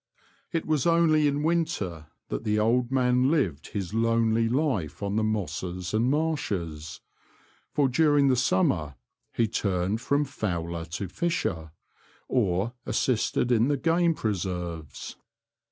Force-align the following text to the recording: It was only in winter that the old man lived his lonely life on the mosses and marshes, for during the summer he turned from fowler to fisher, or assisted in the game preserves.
It 0.51 0.65
was 0.65 0.87
only 0.87 1.27
in 1.27 1.43
winter 1.43 2.07
that 2.29 2.43
the 2.43 2.57
old 2.57 2.91
man 2.91 3.29
lived 3.29 3.67
his 3.67 3.93
lonely 3.93 4.49
life 4.49 5.03
on 5.03 5.15
the 5.15 5.23
mosses 5.23 5.93
and 5.93 6.09
marshes, 6.09 7.01
for 7.71 7.87
during 7.87 8.27
the 8.27 8.35
summer 8.35 8.95
he 9.31 9.47
turned 9.47 10.01
from 10.01 10.25
fowler 10.25 10.85
to 10.85 11.07
fisher, 11.07 11.69
or 12.27 12.73
assisted 12.83 13.51
in 13.51 13.67
the 13.67 13.77
game 13.77 14.15
preserves. 14.15 15.17